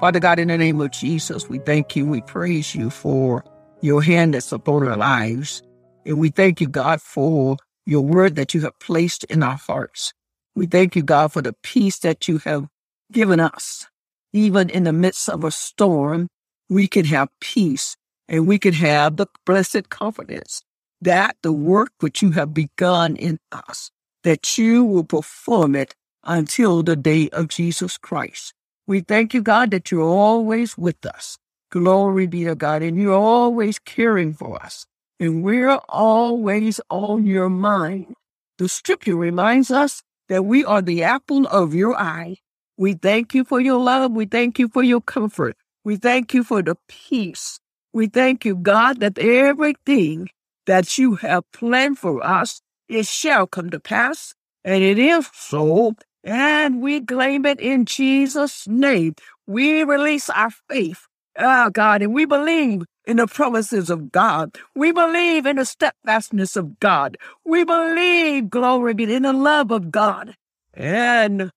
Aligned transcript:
Father 0.00 0.20
God, 0.20 0.38
in 0.38 0.48
the 0.48 0.58
name 0.58 0.80
of 0.80 0.92
Jesus, 0.92 1.48
we 1.48 1.58
thank 1.58 1.96
you, 1.96 2.06
we 2.06 2.20
praise 2.22 2.74
you 2.74 2.90
for 2.90 3.44
your 3.80 4.02
hand 4.02 4.34
that's 4.34 4.52
upon 4.52 4.86
our 4.88 4.96
lives. 4.96 5.62
And 6.06 6.18
we 6.18 6.30
thank 6.30 6.60
you, 6.60 6.68
God, 6.68 7.00
for 7.00 7.56
your 7.86 8.02
word 8.02 8.36
that 8.36 8.54
you 8.54 8.60
have 8.62 8.78
placed 8.80 9.24
in 9.24 9.42
our 9.42 9.56
hearts. 9.56 10.12
We 10.54 10.66
thank 10.66 10.96
you, 10.96 11.02
God, 11.02 11.32
for 11.32 11.42
the 11.42 11.54
peace 11.62 11.98
that 12.00 12.28
you 12.28 12.38
have 12.38 12.68
given 13.12 13.40
us. 13.40 13.86
Even 14.32 14.70
in 14.70 14.84
the 14.84 14.92
midst 14.92 15.28
of 15.28 15.44
a 15.44 15.50
storm, 15.50 16.28
we 16.68 16.86
can 16.86 17.06
have 17.06 17.28
peace 17.40 17.96
and 18.28 18.46
we 18.46 18.58
can 18.58 18.74
have 18.74 19.16
the 19.16 19.26
blessed 19.46 19.88
confidence 19.88 20.62
that 21.00 21.36
the 21.42 21.52
work 21.52 21.92
which 22.00 22.22
you 22.22 22.32
have 22.32 22.54
begun 22.54 23.16
in 23.16 23.38
us 23.52 23.90
that 24.24 24.58
you 24.58 24.84
will 24.84 25.04
perform 25.04 25.74
it 25.74 25.94
until 26.24 26.82
the 26.82 26.96
day 26.96 27.28
of 27.30 27.48
Jesus 27.48 27.96
Christ. 27.96 28.52
We 28.88 29.00
thank 29.02 29.34
you, 29.34 29.42
God, 29.42 29.70
that 29.72 29.92
you're 29.92 30.02
always 30.02 30.78
with 30.78 31.04
us. 31.06 31.38
Glory 31.70 32.26
be 32.26 32.44
to 32.44 32.56
God. 32.56 32.82
And 32.82 32.98
you're 32.98 33.14
always 33.14 33.78
caring 33.78 34.34
for 34.34 34.62
us. 34.62 34.86
And 35.20 35.44
we're 35.44 35.78
always 35.90 36.80
on 36.90 37.26
your 37.26 37.50
mind. 37.50 38.14
The 38.58 38.68
scripture 38.68 39.16
reminds 39.16 39.70
us 39.70 40.02
that 40.30 40.46
we 40.46 40.64
are 40.64 40.82
the 40.82 41.04
apple 41.04 41.46
of 41.48 41.74
your 41.74 41.96
eye. 41.96 42.36
We 42.78 42.94
thank 42.94 43.34
you 43.34 43.44
for 43.44 43.60
your 43.60 43.78
love. 43.78 44.12
We 44.12 44.26
thank 44.26 44.58
you 44.58 44.68
for 44.68 44.82
your 44.82 45.02
comfort. 45.02 45.56
We 45.84 45.96
thank 45.96 46.34
you 46.34 46.42
for 46.42 46.62
the 46.62 46.76
peace. 46.88 47.60
We 47.92 48.08
thank 48.08 48.46
you, 48.46 48.56
God, 48.56 49.00
that 49.00 49.18
everything 49.18 50.30
that 50.66 50.98
you 50.98 51.16
have 51.16 51.44
planned 51.52 51.98
for 51.98 52.24
us 52.24 52.62
it 52.88 53.06
shall 53.06 53.46
come 53.46 53.70
to 53.70 53.80
pass, 53.80 54.34
and 54.64 54.82
it 54.82 54.98
is 54.98 55.28
so, 55.34 55.94
and 56.28 56.82
we 56.82 57.00
claim 57.00 57.46
it 57.46 57.58
in 57.58 57.86
Jesus' 57.86 58.68
name. 58.68 59.14
We 59.46 59.82
release 59.82 60.28
our 60.28 60.50
faith, 60.68 61.06
oh 61.38 61.70
God, 61.70 62.02
and 62.02 62.12
we 62.12 62.26
believe 62.26 62.82
in 63.06 63.16
the 63.16 63.26
promises 63.26 63.88
of 63.88 64.12
God. 64.12 64.58
We 64.74 64.92
believe 64.92 65.46
in 65.46 65.56
the 65.56 65.64
steadfastness 65.64 66.54
of 66.54 66.78
God. 66.80 67.16
We 67.46 67.64
believe, 67.64 68.50
glory 68.50 68.92
be, 68.92 69.14
in 69.14 69.22
the 69.22 69.32
love 69.32 69.70
of 69.70 69.90
God 69.90 70.34
and 70.74 71.50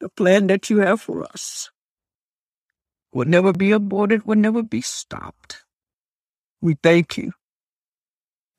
the 0.00 0.10
plan 0.10 0.48
that 0.48 0.68
you 0.68 0.80
have 0.80 1.00
for 1.00 1.24
us 1.24 1.70
will 3.14 3.26
never 3.26 3.54
be 3.54 3.72
aborted, 3.72 4.26
will 4.26 4.36
never 4.36 4.62
be 4.62 4.82
stopped. 4.82 5.64
We 6.60 6.76
thank 6.82 7.16
you 7.16 7.32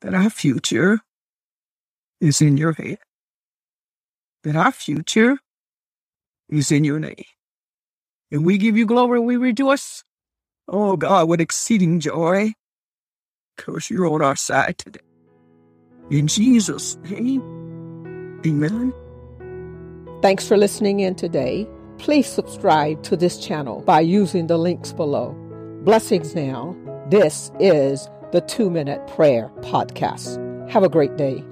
that 0.00 0.12
our 0.12 0.28
future 0.28 0.98
is 2.20 2.42
in 2.42 2.56
your 2.56 2.72
hand, 2.72 2.98
that 4.42 4.56
our 4.56 4.72
future 4.72 5.38
is 6.52 6.70
in 6.70 6.84
your 6.84 7.00
name. 7.00 7.24
And 8.30 8.44
we 8.44 8.58
give 8.58 8.76
you 8.76 8.86
glory 8.86 9.20
we 9.20 9.36
rejoice. 9.36 10.04
Oh 10.68 10.96
God, 10.96 11.28
with 11.28 11.40
exceeding 11.40 12.00
joy, 12.00 12.52
because 13.56 13.90
you're 13.90 14.06
on 14.06 14.22
our 14.22 14.36
side 14.36 14.78
today. 14.78 15.00
In 16.10 16.26
Jesus' 16.26 16.96
name, 17.08 18.40
amen. 18.46 18.92
Thanks 20.22 20.46
for 20.46 20.56
listening 20.56 21.00
in 21.00 21.14
today. 21.14 21.66
Please 21.98 22.26
subscribe 22.26 23.02
to 23.04 23.16
this 23.16 23.38
channel 23.38 23.82
by 23.82 24.00
using 24.00 24.46
the 24.46 24.58
links 24.58 24.92
below. 24.92 25.34
Blessings 25.84 26.34
now. 26.34 26.76
This 27.08 27.50
is 27.60 28.08
the 28.30 28.40
Two 28.40 28.70
Minute 28.70 29.06
Prayer 29.08 29.50
Podcast. 29.60 30.38
Have 30.70 30.82
a 30.82 30.88
great 30.88 31.16
day. 31.16 31.44